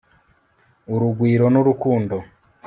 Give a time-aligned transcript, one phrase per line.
[0.93, 2.15] urugwiro n'urukundo